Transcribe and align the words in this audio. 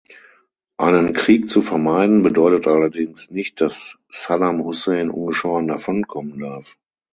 Einen 0.77 1.13
Krieg 1.13 1.47
zu 1.47 1.61
vermeiden, 1.61 2.23
bedeutet 2.23 2.65
allerdings 2.65 3.29
nicht, 3.29 3.61
dass 3.61 3.99
Saddam 4.09 4.63
Hussein 4.63 5.11
ungeschoren 5.11 5.67
davonkommen 5.67 6.39
darf. 6.39 6.75